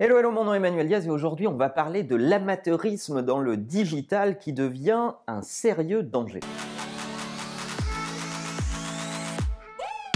[0.00, 3.40] Hello, hello, mon nom est Emmanuel Diaz et aujourd'hui on va parler de l'amateurisme dans
[3.40, 6.38] le digital qui devient un sérieux danger.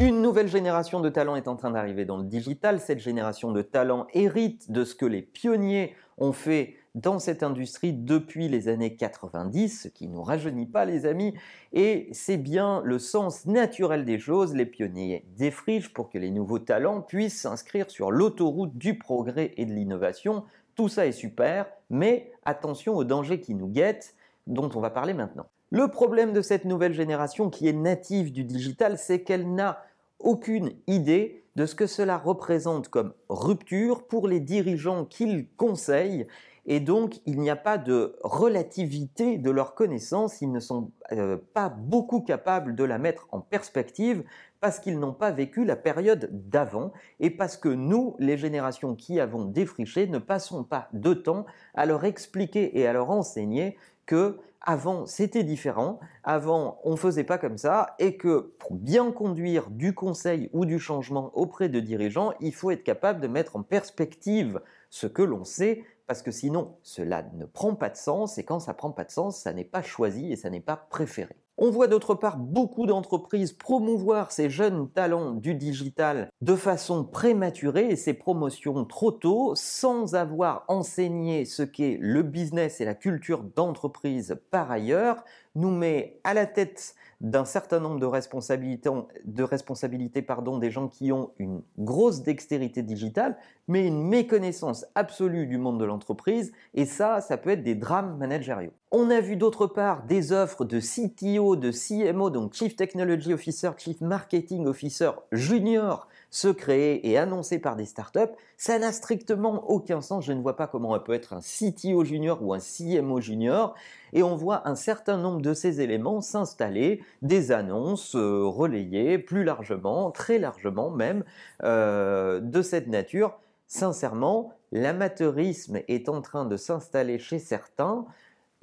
[0.00, 2.80] Une nouvelle génération de talents est en train d'arriver dans le digital.
[2.80, 7.92] Cette génération de talents hérite de ce que les pionniers ont fait dans cette industrie
[7.92, 11.34] depuis les années 90, ce qui nous rajeunit pas les amis,
[11.72, 16.58] et c'est bien le sens naturel des choses, les pionniers défrichent pour que les nouveaux
[16.58, 20.44] talents puissent s'inscrire sur l'autoroute du progrès et de l'innovation.
[20.74, 24.14] Tout ça est super, mais attention aux dangers qui nous guettent,
[24.46, 25.46] dont on va parler maintenant.
[25.70, 29.84] Le problème de cette nouvelle génération qui est native du digital, c'est qu'elle n'a
[30.18, 36.26] aucune idée de ce que cela représente comme rupture pour les dirigeants qu'ils conseillent
[36.70, 41.38] et donc il n'y a pas de relativité de leurs connaissances, ils ne sont euh,
[41.54, 44.22] pas beaucoup capables de la mettre en perspective
[44.60, 49.18] parce qu'ils n'ont pas vécu la période d'avant et parce que nous, les générations qui
[49.18, 54.38] avons défriché, ne passons pas de temps à leur expliquer et à leur enseigner que
[54.60, 59.94] avant c'était différent, avant on faisait pas comme ça et que pour bien conduire du
[59.94, 64.60] conseil ou du changement auprès de dirigeants, il faut être capable de mettre en perspective
[64.90, 68.58] ce que l'on sait parce que sinon cela ne prend pas de sens et quand
[68.60, 71.36] ça prend pas de sens, ça n'est pas choisi et ça n'est pas préféré.
[71.60, 77.88] On voit d'autre part beaucoup d'entreprises promouvoir ces jeunes talents du digital de façon prématurée
[77.88, 83.42] et ces promotions trop tôt sans avoir enseigné ce qu'est le business et la culture
[83.42, 85.24] d'entreprise par ailleurs
[85.56, 88.90] nous met à la tête d'un certain nombre de responsabilités,
[89.24, 93.36] de responsabilités pardon, des gens qui ont une grosse dextérité digitale,
[93.66, 98.16] mais une méconnaissance absolue du monde de l'entreprise, et ça, ça peut être des drames
[98.18, 98.72] managériaux.
[98.92, 103.70] On a vu d'autre part des offres de CTO, de CMO, donc Chief Technology Officer,
[103.76, 108.34] Chief Marketing Officer Junior, se créer et annoncées par des startups.
[108.56, 110.24] Ça n'a strictement aucun sens.
[110.24, 113.74] Je ne vois pas comment on peut être un CTO junior ou un CMO junior.
[114.12, 119.44] Et on voit un certain nombre de ces éléments s'installer, des annonces euh, relayées plus
[119.44, 121.24] largement, très largement même,
[121.62, 123.38] euh, de cette nature.
[123.66, 128.06] Sincèrement, l'amateurisme est en train de s'installer chez certains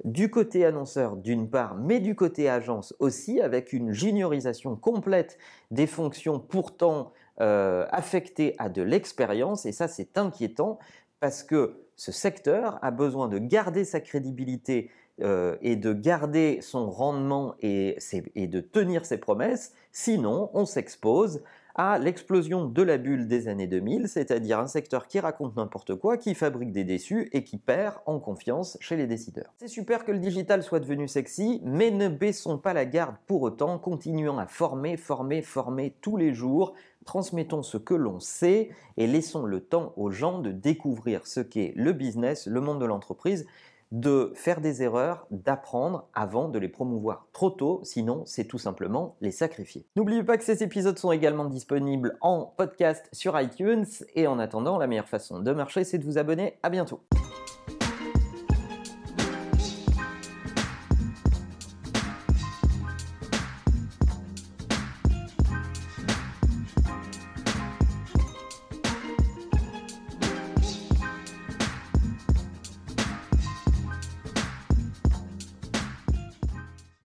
[0.04, 5.38] du côté annonceur d'une part, mais du côté agence aussi, avec une juniorisation complète
[5.70, 10.78] des fonctions pourtant euh, affectées à de l'expérience, et ça c'est inquiétant
[11.20, 14.90] parce que ce secteur a besoin de garder sa crédibilité
[15.22, 17.96] euh, et de garder son rendement et,
[18.34, 21.42] et de tenir ses promesses, sinon on s'expose
[21.78, 26.16] à l'explosion de la bulle des années 2000, c'est-à-dire un secteur qui raconte n'importe quoi,
[26.16, 29.52] qui fabrique des déçus et qui perd en confiance chez les décideurs.
[29.58, 33.42] C'est super que le digital soit devenu sexy, mais ne baissons pas la garde pour
[33.42, 36.72] autant, continuons à former, former, former tous les jours,
[37.04, 41.74] transmettons ce que l'on sait et laissons le temps aux gens de découvrir ce qu'est
[41.76, 43.46] le business, le monde de l'entreprise
[43.92, 49.16] de faire des erreurs, d'apprendre avant de les promouvoir trop tôt, sinon c'est tout simplement
[49.20, 49.86] les sacrifier.
[49.96, 54.78] N'oubliez pas que ces épisodes sont également disponibles en podcast sur iTunes et en attendant,
[54.78, 56.58] la meilleure façon de marcher, c'est de vous abonner.
[56.62, 57.00] À bientôt.